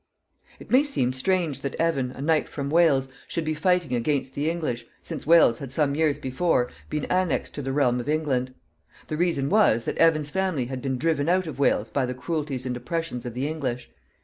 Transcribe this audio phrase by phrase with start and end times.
[0.59, 4.49] It may seem strange that Evan, a knight from Wales, should be fighting against the
[4.49, 8.55] English, since Wales had some years before been annexed to the realm of England.
[9.09, 12.65] The reason was, that Evan's family had been driven out of Wales by the cruelties
[12.65, 13.91] and oppressions of the English.